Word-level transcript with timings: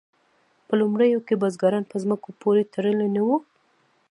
په 0.67 0.73
لومړیو 0.81 1.19
کې 1.27 1.39
بزګران 1.41 1.83
په 1.91 1.95
ځمکو 2.03 2.29
پورې 2.41 2.69
تړلي 2.73 3.07
نه 3.15 3.21
وو. 3.27 3.37